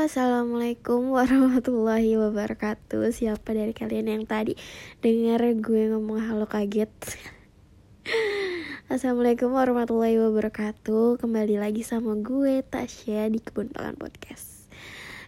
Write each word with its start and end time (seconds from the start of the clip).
assalamualaikum 0.00 1.12
warahmatullahi 1.12 2.16
wabarakatuh. 2.16 3.12
Siapa 3.12 3.52
dari 3.52 3.76
kalian 3.76 4.08
yang 4.08 4.24
tadi 4.24 4.56
dengar 5.04 5.44
gue 5.60 5.92
ngomong 5.92 6.24
halo 6.24 6.48
kaget? 6.48 6.88
Assalamualaikum 8.88 9.52
warahmatullahi 9.52 10.16
wabarakatuh. 10.16 11.20
Kembali 11.20 11.60
lagi 11.60 11.84
sama 11.84 12.16
gue 12.16 12.64
Tasya 12.64 13.28
di 13.28 13.44
Kebun 13.44 13.76
Tangan 13.76 14.00
Podcast. 14.00 14.72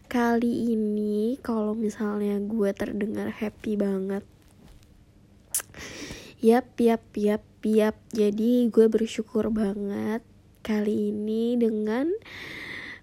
Kali 0.08 0.72
ini 0.72 1.36
kalau 1.44 1.76
misalnya 1.76 2.40
gue 2.40 2.72
terdengar 2.72 3.28
happy 3.28 3.76
banget. 3.76 4.24
Yap, 6.40 6.72
yap, 6.80 7.04
yap, 7.12 7.44
yap. 7.60 8.00
Jadi 8.16 8.72
gue 8.72 8.88
bersyukur 8.88 9.52
banget 9.52 10.24
kali 10.64 11.12
ini 11.12 11.60
dengan 11.60 12.08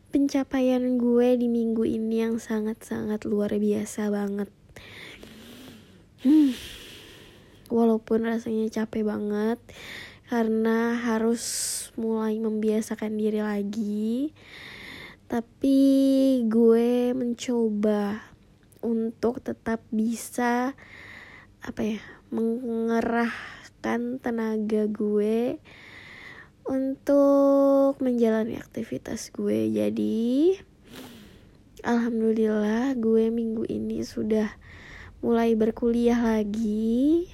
pencapaian 0.09 0.97
gue 0.97 1.37
di 1.37 1.45
minggu 1.45 1.85
ini 1.85 2.25
yang 2.25 2.41
sangat-sangat 2.41 3.29
luar 3.29 3.53
biasa 3.53 4.09
banget. 4.09 4.49
Hmm, 6.25 6.51
walaupun 7.69 8.25
rasanya 8.25 8.67
capek 8.73 9.05
banget 9.05 9.61
karena 10.25 10.97
harus 10.97 11.43
mulai 11.93 12.41
membiasakan 12.41 13.17
diri 13.21 13.41
lagi, 13.41 14.33
tapi 15.29 15.79
gue 16.49 17.13
mencoba 17.13 18.25
untuk 18.81 19.45
tetap 19.45 19.85
bisa 19.93 20.73
apa 21.61 21.81
ya 21.85 22.01
mengerahkan 22.33 24.17
tenaga 24.17 24.89
gue 24.89 25.61
untuk 26.69 27.97
menjalani 27.97 28.61
aktivitas 28.61 29.33
gue. 29.33 29.73
Jadi 29.73 30.53
alhamdulillah 31.81 32.93
gue 32.93 33.33
minggu 33.33 33.65
ini 33.65 34.05
sudah 34.05 34.53
mulai 35.25 35.57
berkuliah 35.57 36.21
lagi. 36.21 37.25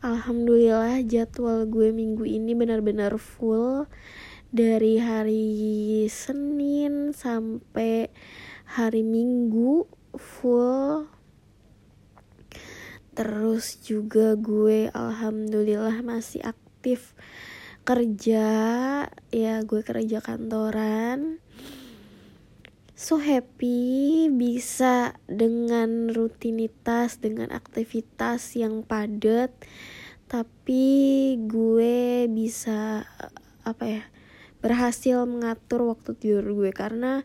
Alhamdulillah 0.00 1.04
jadwal 1.04 1.68
gue 1.68 1.92
minggu 1.92 2.24
ini 2.24 2.56
benar-benar 2.56 3.20
full 3.20 3.84
dari 4.48 4.96
hari 4.96 5.52
Senin 6.08 7.12
sampai 7.12 8.08
hari 8.64 9.02
Minggu 9.02 9.84
full 10.16 11.10
terus 13.16 13.80
juga 13.80 14.36
gue 14.36 14.92
alhamdulillah 14.92 16.04
masih 16.04 16.44
aktif 16.44 17.16
kerja 17.86 18.48
ya 19.30 19.54
gue 19.62 19.80
kerja 19.86 20.18
kantoran. 20.18 21.38
So 22.98 23.22
happy 23.22 24.26
bisa 24.34 25.14
dengan 25.30 26.10
rutinitas 26.10 27.22
dengan 27.22 27.54
aktivitas 27.54 28.58
yang 28.58 28.82
padat. 28.82 29.54
Tapi 30.26 30.84
gue 31.46 32.26
bisa 32.26 33.06
apa 33.62 33.84
ya 33.86 34.02
berhasil 34.58 35.22
mengatur 35.22 35.86
waktu 35.86 36.18
tidur 36.18 36.58
gue. 36.58 36.74
Karena 36.74 37.22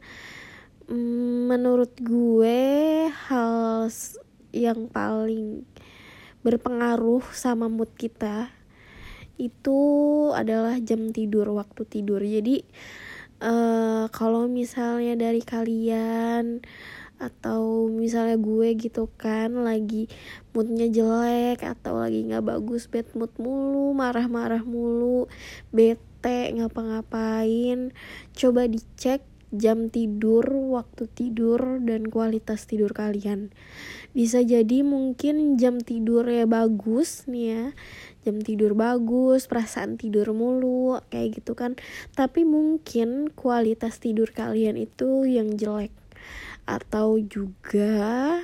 mm, 0.86 1.50
menurut 1.50 1.98
gue 1.98 3.10
hal 3.10 3.90
yang 4.54 4.86
paling 4.94 5.66
berpengaruh 6.46 7.26
sama 7.34 7.66
mood 7.66 7.90
kita 7.98 8.61
itu 9.42 9.80
adalah 10.38 10.78
jam 10.78 11.10
tidur 11.10 11.50
waktu 11.58 11.82
tidur 11.90 12.22
jadi 12.22 12.62
uh, 13.42 14.06
kalau 14.14 14.46
misalnya 14.46 15.18
dari 15.18 15.42
kalian 15.42 16.62
atau 17.22 17.86
misalnya 17.86 18.38
gue 18.42 18.74
gitu 18.82 19.06
kan 19.14 19.54
lagi 19.62 20.10
moodnya 20.58 20.90
jelek 20.90 21.62
atau 21.62 22.02
lagi 22.02 22.26
nggak 22.26 22.42
bagus 22.42 22.90
bad 22.90 23.06
mood 23.14 23.30
mulu 23.38 23.94
marah-marah 23.94 24.66
mulu 24.66 25.30
bete 25.70 26.50
ngapa-ngapain 26.58 27.94
coba 28.34 28.66
dicek 28.66 29.22
jam 29.52 29.92
tidur, 29.92 30.48
waktu 30.48 31.12
tidur, 31.12 31.84
dan 31.84 32.08
kualitas 32.08 32.66
tidur 32.72 32.96
kalian. 32.96 33.52
Bisa 34.16 34.40
jadi 34.40 34.80
mungkin 34.82 35.60
jam 35.60 35.84
tidur 35.84 36.24
ya 36.24 36.48
bagus 36.48 37.28
nih 37.28 37.46
ya, 37.52 37.64
jam 38.22 38.38
tidur 38.42 38.78
bagus, 38.78 39.50
perasaan 39.50 39.98
tidur 39.98 40.34
mulu, 40.34 40.98
kayak 41.10 41.42
gitu 41.42 41.58
kan. 41.58 41.78
Tapi 42.14 42.46
mungkin 42.46 43.34
kualitas 43.34 43.98
tidur 43.98 44.30
kalian 44.30 44.78
itu 44.78 45.26
yang 45.26 45.58
jelek. 45.58 45.94
Atau 46.70 47.18
juga 47.20 48.40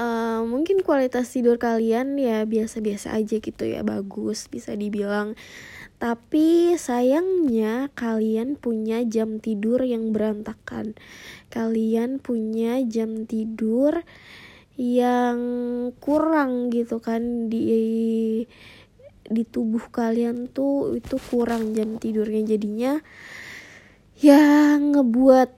uh, 0.00 0.40
mungkin 0.42 0.80
kualitas 0.80 1.28
tidur 1.30 1.60
kalian 1.60 2.16
ya 2.16 2.48
biasa-biasa 2.48 3.12
aja 3.14 3.36
gitu 3.38 3.64
ya, 3.68 3.84
bagus 3.84 4.48
bisa 4.48 4.72
dibilang 4.72 5.36
tapi 6.04 6.76
sayangnya 6.76 7.88
kalian 7.96 8.60
punya 8.60 9.00
jam 9.08 9.40
tidur 9.40 9.80
yang 9.80 10.12
berantakan. 10.12 10.98
Kalian 11.48 12.20
punya 12.20 12.82
jam 12.84 13.24
tidur 13.24 14.04
yang 14.74 15.38
kurang 16.02 16.74
gitu 16.74 16.98
kan 16.98 17.46
di 17.46 17.62
di 19.24 19.42
tubuh 19.48 19.88
kalian 19.88 20.50
tuh 20.50 20.98
itu 20.98 21.16
kurang 21.30 21.72
jam 21.72 21.96
tidurnya. 21.96 22.56
Jadinya 22.56 22.92
yang 24.18 24.94
ngebuat 24.94 25.50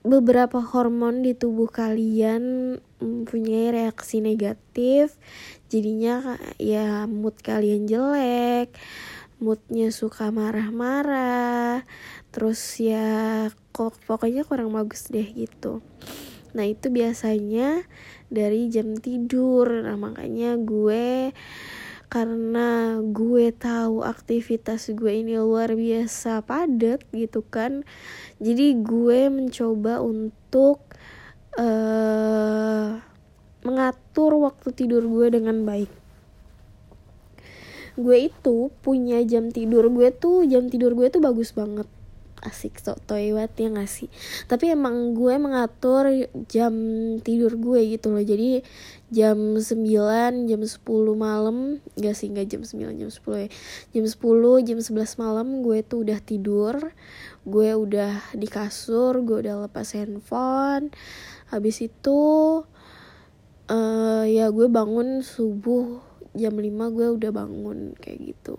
beberapa 0.00 0.64
hormon 0.64 1.20
di 1.22 1.36
tubuh 1.36 1.68
kalian 1.68 2.76
mempunyai 3.00 3.72
reaksi 3.72 4.20
negatif. 4.20 5.16
Jadinya 5.70 6.36
ya 6.58 7.06
mood 7.06 7.38
kalian 7.40 7.86
jelek 7.86 8.74
moodnya 9.40 9.88
suka 9.88 10.28
marah-marah 10.28 11.88
terus 12.28 12.60
ya 12.76 13.48
kok 13.72 13.96
pokoknya 14.04 14.44
kurang 14.44 14.76
bagus 14.76 15.08
deh 15.08 15.24
gitu. 15.24 15.80
Nah 16.52 16.68
itu 16.68 16.92
biasanya 16.92 17.88
dari 18.30 18.70
jam 18.70 18.94
tidur. 18.96 19.66
Nah 19.84 19.98
makanya 19.98 20.56
gue 20.56 21.34
karena 22.10 22.98
gue 23.06 23.54
tahu 23.54 24.02
aktivitas 24.02 24.90
gue 24.98 25.22
ini 25.22 25.38
luar 25.38 25.78
biasa 25.78 26.42
padat 26.42 27.06
gitu 27.14 27.46
kan 27.46 27.86
jadi 28.42 28.74
gue 28.82 29.30
mencoba 29.30 30.02
untuk 30.02 30.82
uh, 31.54 32.98
mengatur 33.62 34.32
waktu 34.42 34.74
tidur 34.74 35.06
gue 35.06 35.38
dengan 35.38 35.62
baik. 35.62 35.92
Gue 37.94 38.32
itu 38.32 38.74
punya 38.82 39.22
jam 39.22 39.54
tidur 39.54 39.86
gue 39.92 40.10
tuh 40.10 40.42
jam 40.50 40.66
tidur 40.66 40.98
gue 40.98 41.14
tuh 41.14 41.22
bagus 41.22 41.54
banget 41.54 41.86
asik 42.40 42.80
so 42.80 42.96
toilet 43.04 43.52
ya 43.56 43.68
gak 43.68 43.88
sih? 43.88 44.08
Tapi 44.48 44.72
emang 44.72 45.12
gue 45.12 45.36
mengatur 45.36 46.08
jam 46.48 46.74
tidur 47.20 47.60
gue 47.60 47.80
gitu 47.96 48.12
loh. 48.12 48.24
Jadi 48.24 48.64
jam 49.12 49.58
9 49.58 50.48
jam 50.48 50.60
10 50.60 50.80
malam 51.18 51.84
gak 52.00 52.16
sih 52.16 52.32
gak 52.32 52.48
jam 52.48 52.62
9 52.64 52.96
jam 52.96 53.10
10 53.12 53.44
ya. 53.44 53.48
Jam 53.92 54.04
10 54.08 54.66
jam 54.66 54.78
11 54.80 55.22
malam 55.22 55.46
gue 55.60 55.78
tuh 55.84 56.06
udah 56.06 56.18
tidur. 56.24 56.74
Gue 57.44 57.76
udah 57.76 58.20
di 58.32 58.48
kasur 58.48 59.20
gue 59.20 59.44
udah 59.44 59.68
lepas 59.68 59.92
handphone. 59.92 60.94
Habis 61.52 61.84
itu 61.84 62.20
uh, 63.68 64.24
ya 64.24 64.48
gue 64.48 64.66
bangun 64.68 65.20
subuh. 65.20 66.00
Jam 66.32 66.54
5 66.56 66.96
gue 66.96 67.06
udah 67.10 67.30
bangun 67.34 67.98
kayak 67.98 68.32
gitu 68.32 68.54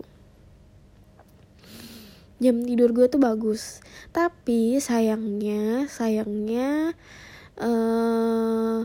jam 2.42 2.58
tidur 2.66 2.90
gue 2.90 3.06
tuh 3.06 3.22
bagus. 3.22 3.78
Tapi 4.10 4.82
sayangnya 4.82 5.86
sayangnya 5.86 6.98
uh, 7.62 8.82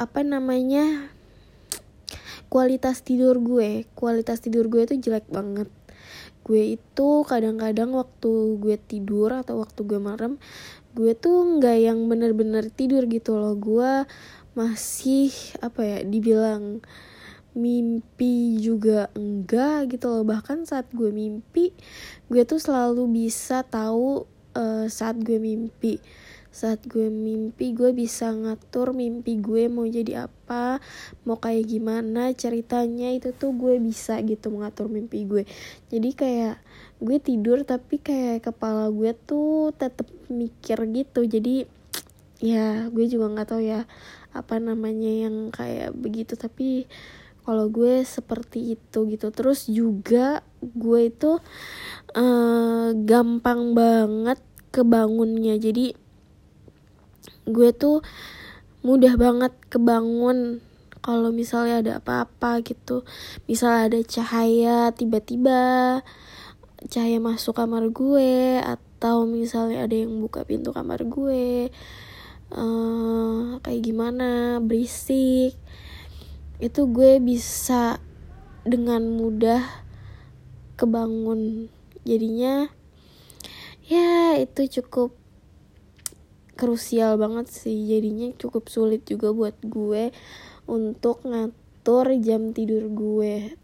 apa 0.00 0.20
namanya 0.24 1.12
kualitas 2.48 3.04
tidur 3.04 3.38
gue 3.38 3.84
kualitas 3.92 4.40
tidur 4.40 4.72
gue 4.72 4.88
tuh 4.88 4.96
jelek 4.96 5.28
banget. 5.28 5.68
Gue 6.40 6.80
itu 6.80 7.22
kadang-kadang 7.28 7.92
waktu 7.92 8.56
gue 8.56 8.76
tidur 8.80 9.36
atau 9.36 9.60
waktu 9.60 9.84
gue 9.84 10.00
merem 10.00 10.40
gue 10.90 11.14
tuh 11.14 11.60
nggak 11.60 11.78
yang 11.86 12.08
bener-bener 12.08 12.72
tidur 12.72 13.04
gitu 13.06 13.36
loh. 13.36 13.54
Gue 13.60 14.08
masih 14.56 15.30
apa 15.62 15.84
ya 15.86 15.98
dibilang 16.02 16.82
mimpi 17.54 18.58
juga 18.62 19.10
enggak 19.18 19.96
gitu 19.96 20.06
loh. 20.10 20.24
Bahkan 20.26 20.66
saat 20.66 20.86
gue 20.94 21.10
mimpi 21.10 21.74
gue 22.30 22.42
tuh 22.46 22.62
selalu 22.62 23.10
bisa 23.10 23.66
tahu 23.66 24.26
uh, 24.54 24.86
saat 24.86 25.18
gue 25.18 25.38
mimpi. 25.42 25.98
Saat 26.50 26.82
gue 26.90 27.06
mimpi 27.06 27.70
gue 27.70 27.94
bisa 27.94 28.34
ngatur 28.34 28.90
mimpi 28.90 29.38
gue 29.38 29.70
mau 29.70 29.86
jadi 29.86 30.26
apa 30.26 30.82
mau 31.22 31.38
kayak 31.38 31.66
gimana 31.66 32.34
ceritanya. 32.34 33.14
Itu 33.14 33.30
tuh 33.34 33.54
gue 33.54 33.78
bisa 33.78 34.18
gitu 34.22 34.50
mengatur 34.50 34.90
mimpi 34.90 35.26
gue. 35.26 35.46
Jadi 35.90 36.10
kayak 36.14 36.58
gue 37.00 37.16
tidur 37.22 37.62
tapi 37.62 38.02
kayak 38.02 38.50
kepala 38.50 38.90
gue 38.90 39.14
tuh 39.14 39.70
tetep 39.78 40.06
mikir 40.26 40.78
gitu. 40.90 41.22
Jadi 41.26 41.66
ya 42.42 42.88
gue 42.88 43.04
juga 43.06 43.30
nggak 43.30 43.48
tahu 43.52 43.62
ya 43.62 43.84
apa 44.34 44.58
namanya 44.58 45.10
yang 45.10 45.54
kayak 45.54 45.94
begitu. 45.94 46.34
Tapi 46.34 46.90
kalau 47.50 47.66
gue 47.66 48.06
seperti 48.06 48.78
itu 48.78 49.10
gitu. 49.10 49.34
Terus 49.34 49.66
juga 49.66 50.46
gue 50.62 51.10
itu 51.10 51.42
uh, 52.14 52.88
gampang 52.94 53.74
banget 53.74 54.38
kebangunnya. 54.70 55.58
Jadi 55.58 55.98
gue 57.50 57.70
tuh 57.74 58.06
mudah 58.86 59.18
banget 59.18 59.50
kebangun 59.66 60.62
kalau 61.02 61.34
misalnya 61.34 61.82
ada 61.82 61.92
apa-apa 61.98 62.62
gitu. 62.62 63.02
Misalnya 63.50 63.90
ada 63.90 64.00
cahaya 64.06 64.94
tiba-tiba 64.94 65.58
cahaya 66.86 67.18
masuk 67.18 67.58
kamar 67.58 67.90
gue 67.90 68.62
atau 68.62 69.26
misalnya 69.26 69.90
ada 69.90 69.96
yang 69.98 70.22
buka 70.22 70.46
pintu 70.46 70.70
kamar 70.70 71.02
gue 71.02 71.68
uh, 72.54 73.60
kayak 73.60 73.82
gimana 73.84 74.62
berisik 74.62 75.58
itu 76.60 76.84
gue 76.92 77.16
bisa 77.24 77.96
dengan 78.68 79.00
mudah 79.16 79.64
kebangun. 80.76 81.72
Jadinya 82.04 82.68
ya 83.88 84.36
itu 84.36 84.80
cukup 84.80 85.16
krusial 86.60 87.16
banget 87.16 87.48
sih. 87.48 87.88
Jadinya 87.88 88.36
cukup 88.36 88.68
sulit 88.68 89.08
juga 89.08 89.32
buat 89.32 89.56
gue 89.64 90.12
untuk 90.68 91.24
ngatur 91.24 92.12
jam 92.20 92.52
tidur 92.52 92.92
gue. 92.92 93.56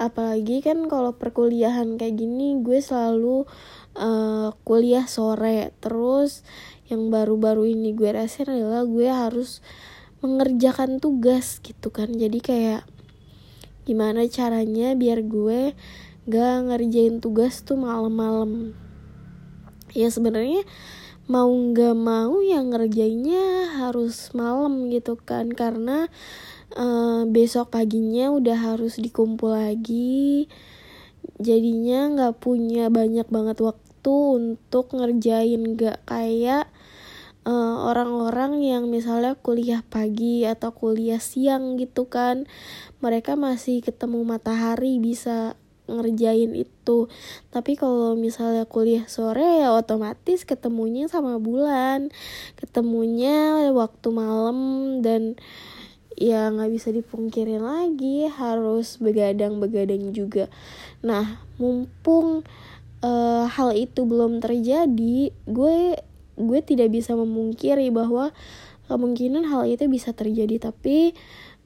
Apalagi 0.00 0.64
kan 0.64 0.88
kalau 0.88 1.14
perkuliahan 1.14 2.00
kayak 2.00 2.18
gini 2.18 2.58
gue 2.64 2.80
selalu 2.80 3.44
uh, 3.94 4.56
kuliah 4.64 5.04
sore. 5.04 5.76
Terus 5.84 6.42
yang 6.88 7.12
baru-baru 7.12 7.76
ini 7.76 7.92
gue 7.92 8.08
rasain 8.08 8.48
adalah 8.48 8.88
gue 8.88 9.08
harus 9.08 9.60
mengerjakan 10.24 11.04
tugas 11.04 11.60
gitu 11.60 11.92
kan. 11.92 12.08
Jadi 12.08 12.40
kayak 12.40 12.88
gimana 13.84 14.24
caranya 14.32 14.96
biar 14.96 15.20
gue 15.20 15.76
gak 16.24 16.56
ngerjain 16.72 17.20
tugas 17.20 17.60
tuh 17.60 17.76
malam-malam. 17.76 18.72
Ya 19.92 20.08
sebenarnya 20.08 20.64
mau 21.24 21.48
nggak 21.48 21.96
mau 21.96 22.40
yang 22.44 22.72
ngerjainnya 22.72 23.76
harus 23.84 24.32
malam 24.32 24.88
gitu 24.88 25.20
kan. 25.20 25.52
Karena 25.52 26.08
uh, 26.72 27.28
besok 27.28 27.76
paginya 27.76 28.32
udah 28.32 28.74
harus 28.74 28.96
dikumpul 28.96 29.52
lagi. 29.52 30.48
Jadinya 31.36 32.08
nggak 32.16 32.40
punya 32.40 32.88
banyak 32.88 33.28
banget 33.28 33.60
waktu 33.60 34.16
untuk 34.16 34.96
ngerjain. 34.96 35.76
Nggak 35.76 36.00
kayak 36.08 36.72
eh, 37.44 37.76
orang-orang 37.84 38.60
uh, 38.60 38.64
yang 38.76 38.84
misalnya 38.88 39.36
kuliah 39.36 39.84
pagi 39.86 40.48
atau 40.48 40.72
kuliah 40.72 41.20
siang 41.20 41.76
gitu 41.76 42.08
kan 42.08 42.48
mereka 43.04 43.36
masih 43.36 43.84
ketemu 43.84 44.24
matahari 44.24 44.96
bisa 44.96 45.56
ngerjain 45.84 46.56
itu. 46.56 47.12
Tapi 47.52 47.76
kalau 47.76 48.16
misalnya 48.16 48.64
kuliah 48.64 49.04
sore 49.04 49.60
ya 49.60 49.76
otomatis 49.76 50.48
ketemunya 50.48 51.08
sama 51.12 51.36
bulan 51.36 52.08
ketemunya 52.56 53.68
waktu 53.72 54.08
malam 54.08 54.58
dan 55.04 55.36
ya 56.14 56.48
nggak 56.48 56.70
bisa 56.72 56.88
dipungkirin 56.94 57.60
lagi 57.60 58.30
harus 58.32 58.96
begadang-begadang 58.96 60.14
juga. 60.16 60.48
Nah 61.04 61.42
mumpung 61.60 62.46
uh, 63.04 63.44
hal 63.50 63.76
itu 63.76 64.08
belum 64.08 64.40
terjadi 64.40 65.34
gue 65.44 65.78
gue 66.34 66.60
tidak 66.62 66.90
bisa 66.94 67.14
memungkiri 67.14 67.90
bahwa 67.94 68.34
kemungkinan 68.90 69.48
hal 69.48 69.64
itu 69.66 69.88
bisa 69.88 70.12
terjadi. 70.12 70.70
Tapi 70.70 71.14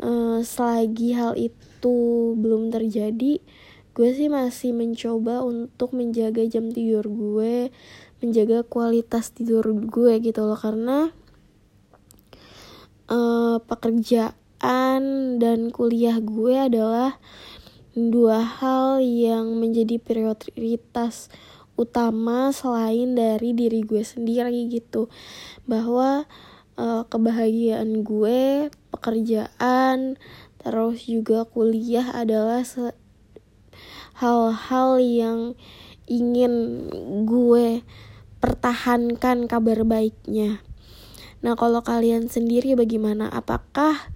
uh, 0.02 0.40
selagi 0.44 1.14
hal 1.14 1.34
itu 1.34 1.96
belum 2.38 2.70
terjadi 2.70 3.40
gue 3.98 4.14
sih 4.14 4.30
masih 4.30 4.78
mencoba 4.78 5.42
untuk 5.42 5.90
menjaga 5.90 6.46
jam 6.46 6.70
tidur 6.70 7.02
gue 7.10 7.74
menjaga 8.22 8.62
kualitas 8.62 9.34
tidur 9.34 9.74
gue 9.74 10.22
gitu 10.22 10.46
loh. 10.46 10.58
Karena 10.58 11.10
uh, 13.10 13.58
pekerjaan 13.62 15.02
dan 15.42 15.74
kuliah 15.74 16.18
gue 16.22 16.54
adalah 16.54 17.18
dua 17.98 18.46
hal 18.46 19.02
yang 19.02 19.58
menjadi 19.58 19.98
prioritas 19.98 21.26
utama 21.78 22.50
selain 22.50 23.14
dari 23.14 23.54
diri 23.54 23.86
gue 23.86 24.02
sendiri 24.02 24.66
gitu 24.66 25.06
bahwa 25.70 26.26
uh, 26.74 27.06
kebahagiaan 27.06 28.02
gue 28.02 28.68
pekerjaan 28.90 30.18
terus 30.58 31.06
juga 31.06 31.46
kuliah 31.46 32.10
adalah 32.10 32.66
hal-hal 34.18 34.90
yang 34.98 35.40
ingin 36.10 36.52
gue 37.28 37.86
pertahankan 38.42 39.46
kabar 39.46 39.86
baiknya. 39.86 40.58
Nah, 41.38 41.54
kalau 41.54 41.86
kalian 41.86 42.26
sendiri 42.26 42.74
bagaimana? 42.74 43.30
Apakah 43.30 44.10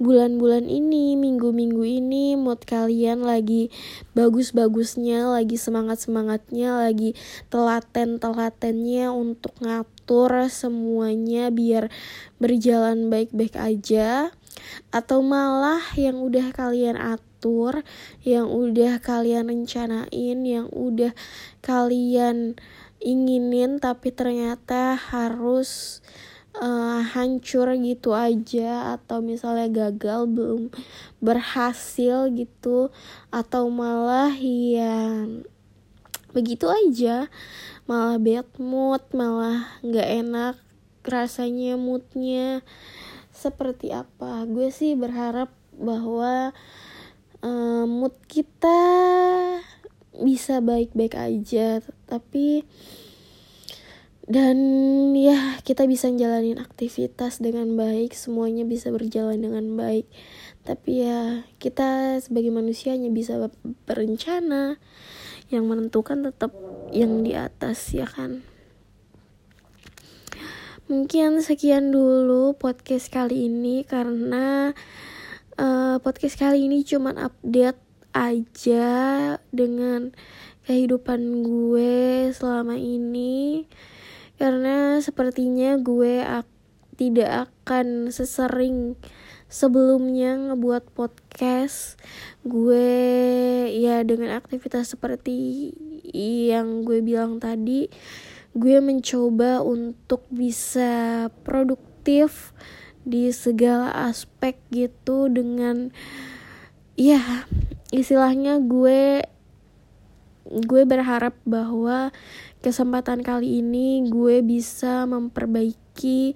bulan-bulan 0.00 0.66
ini, 0.66 1.12
minggu-minggu 1.14 1.84
ini 1.84 2.32
mood 2.34 2.64
kalian 2.64 3.20
lagi 3.20 3.68
bagus-bagusnya, 4.16 5.28
lagi 5.28 5.60
semangat-semangatnya, 5.60 6.88
lagi 6.88 7.12
telaten-telatennya 7.52 9.12
untuk 9.12 9.52
ngatur 9.60 10.48
semuanya 10.48 11.52
biar 11.52 11.92
berjalan 12.40 13.12
baik-baik 13.12 13.54
aja? 13.60 14.32
Atau 14.88 15.20
malah 15.20 15.84
yang 15.94 16.24
udah 16.24 16.50
kalian 16.56 16.96
atur 16.96 17.84
yang 18.24 18.48
udah 18.48 19.00
kalian 19.04 19.52
rencanain, 19.52 20.38
yang 20.44 20.68
udah 20.72 21.12
kalian 21.60 22.56
inginin 23.00 23.80
tapi 23.80 24.12
ternyata 24.12 24.96
harus 24.96 26.00
uh, 26.58 27.00
hancur 27.14 27.70
gitu 27.78 28.16
aja 28.16 28.98
atau 28.98 29.22
misalnya 29.22 29.70
gagal 29.70 30.26
belum 30.26 30.62
berhasil 31.22 32.32
gitu 32.34 32.90
atau 33.30 33.70
malah 33.70 34.34
yang 34.38 35.46
begitu 36.34 36.66
aja. 36.66 37.30
Malah 37.86 38.18
bad 38.22 38.48
mood 38.58 39.02
malah 39.14 39.66
nggak 39.82 40.08
enak 40.26 40.54
rasanya 41.06 41.78
moodnya. 41.78 42.62
Seperti 43.30 43.94
apa? 43.94 44.44
Gue 44.46 44.68
sih 44.74 44.94
berharap 44.98 45.50
bahwa 45.74 46.52
uh, 47.40 47.84
mood 47.88 48.14
kita 48.28 48.82
bisa 50.20 50.60
baik-baik 50.60 51.16
aja. 51.16 51.80
Tapi 52.06 52.66
dan 54.30 54.56
ya 55.18 55.58
kita 55.66 55.90
bisa 55.90 56.06
jalanin 56.14 56.62
aktivitas 56.62 57.42
dengan 57.42 57.74
baik 57.74 58.14
semuanya 58.14 58.62
bisa 58.62 58.94
berjalan 58.94 59.42
dengan 59.42 59.74
baik. 59.74 60.06
Tapi 60.62 61.02
ya 61.02 61.42
kita 61.58 62.22
sebagai 62.22 62.54
manusia 62.54 62.94
hanya 62.94 63.10
bisa 63.10 63.50
berencana 63.90 64.78
yang 65.50 65.66
menentukan 65.66 66.30
tetap 66.30 66.54
yang 66.94 67.26
di 67.26 67.34
atas 67.34 67.90
ya 67.90 68.06
kan? 68.06 68.46
Mungkin 70.86 71.42
sekian 71.42 71.90
dulu 71.90 72.54
podcast 72.54 73.10
kali 73.10 73.50
ini 73.50 73.82
karena 73.82 74.70
uh, 75.58 75.98
podcast 75.98 76.38
kali 76.38 76.70
ini 76.70 76.86
cuman 76.86 77.18
update 77.18 77.82
aja 78.14 78.88
dengan 79.50 80.14
kehidupan 80.70 81.42
gue 81.42 82.30
selama 82.30 82.78
ini 82.78 83.66
karena 84.40 84.96
sepertinya 85.04 85.76
gue 85.76 86.24
ak 86.24 86.48
tidak 86.96 87.52
akan 87.52 88.08
sesering 88.08 88.96
sebelumnya 89.52 90.36
ngebuat 90.36 90.96
podcast. 90.96 92.00
Gue 92.40 92.88
ya 93.68 94.00
dengan 94.00 94.32
aktivitas 94.40 94.96
seperti 94.96 95.70
yang 96.48 96.88
gue 96.88 97.04
bilang 97.04 97.36
tadi 97.36 97.92
gue 98.56 98.76
mencoba 98.80 99.60
untuk 99.60 100.24
bisa 100.32 101.28
produktif 101.44 102.56
di 103.04 103.28
segala 103.30 103.92
aspek 104.08 104.56
gitu 104.72 105.30
dengan 105.30 105.94
ya 106.98 107.46
istilahnya 107.94 108.58
gue 108.60 109.24
gue 110.50 110.82
berharap 110.82 111.38
bahwa 111.46 112.10
kesempatan 112.60 113.22
kali 113.22 113.62
ini 113.62 114.04
gue 114.10 114.42
bisa 114.42 115.06
memperbaiki 115.06 116.34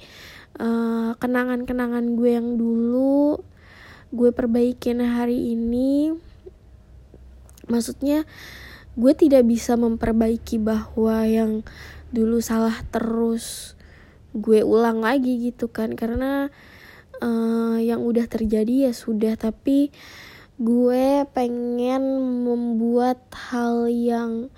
kenangan 0.55 1.19
kenangan-kenangan 1.19 2.15
gue 2.15 2.31
yang 2.31 2.55
dulu 2.55 3.43
gue 4.15 4.31
perbaikin 4.31 5.03
hari 5.03 5.59
ini. 5.59 6.15
Maksudnya 7.67 8.23
gue 8.95 9.13
tidak 9.19 9.43
bisa 9.51 9.75
memperbaiki 9.75 10.63
bahwa 10.63 11.27
yang 11.27 11.67
dulu 12.15 12.39
salah 12.39 12.79
terus 12.95 13.75
gue 14.31 14.63
ulang 14.63 15.03
lagi 15.03 15.51
gitu 15.51 15.67
kan. 15.67 15.99
Karena 15.99 16.55
uh, 17.19 17.79
yang 17.83 18.07
udah 18.07 18.31
terjadi 18.31 18.91
ya 18.91 18.93
sudah 18.95 19.35
tapi 19.35 19.91
gue 20.55 21.27
pengen 21.35 22.03
membuat 22.47 23.19
hal 23.35 23.91
yang 23.91 24.55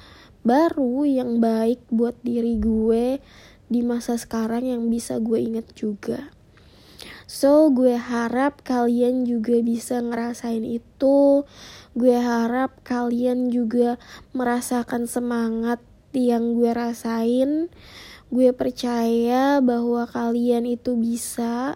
baru 0.47 1.03
yang 1.03 1.43
baik 1.43 1.83
buat 1.89 2.15
diri 2.21 2.61
gue 2.61 3.19
di 3.67 3.81
masa 3.83 4.15
sekarang 4.15 4.69
yang 4.69 4.87
bisa 4.93 5.19
gue 5.19 5.43
inget 5.43 5.67
juga. 5.75 6.31
So 7.27 7.75
gue 7.75 7.99
harap 7.99 8.63
kalian 8.63 9.27
juga 9.27 9.59
bisa 9.59 9.99
ngerasain 9.99 10.63
itu. 10.63 11.43
Gue 11.99 12.15
harap 12.15 12.79
kalian 12.87 13.51
juga 13.51 13.99
merasakan 14.31 15.11
semangat 15.11 15.83
yang 16.15 16.55
gue 16.55 16.71
rasain. 16.71 17.67
Gue 18.31 18.55
percaya 18.55 19.59
bahwa 19.59 20.07
kalian 20.07 20.71
itu 20.71 20.95
bisa 20.95 21.75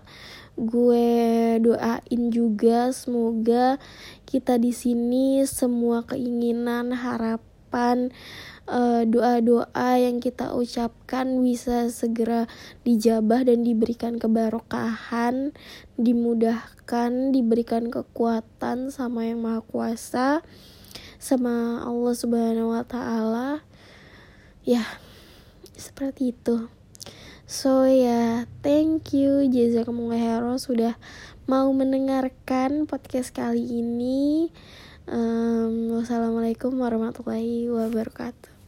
Gue 0.61 1.57
doain 1.65 2.23
juga 2.29 2.93
semoga 2.93 3.81
kita 4.29 4.61
di 4.61 4.77
sini 4.77 5.41
semua 5.49 6.05
keinginan, 6.05 6.93
harapan, 6.93 8.13
uh, 8.69 9.09
doa-doa 9.09 9.91
yang 9.97 10.21
kita 10.21 10.53
ucapkan 10.53 11.41
bisa 11.41 11.89
segera 11.89 12.45
dijabah 12.85 13.49
dan 13.49 13.65
diberikan 13.65 14.21
kebarokahan, 14.21 15.57
dimudahkan, 15.97 17.33
diberikan 17.33 17.89
kekuatan 17.89 18.93
sama 18.93 19.33
yang 19.33 19.41
Maha 19.41 19.65
Kuasa, 19.65 20.45
sama 21.17 21.81
Allah 21.89 22.15
Subhanahu 22.21 22.77
wa 22.77 22.85
taala. 22.85 23.65
Ya, 24.61 24.85
seperti 25.73 26.37
itu. 26.37 26.80
So 27.51 27.83
ya, 27.83 28.07
yeah, 28.07 28.35
thank 28.63 29.11
you 29.11 29.43
jazakumullah 29.51 30.23
khairan 30.23 30.63
sudah 30.63 30.95
mau 31.51 31.67
mendengarkan 31.75 32.87
podcast 32.87 33.35
kali 33.35 33.83
ini. 33.83 34.55
Um, 35.11 35.99
wassalamualaikum 35.99 36.71
warahmatullahi 36.79 37.67
wabarakatuh. 37.67 38.60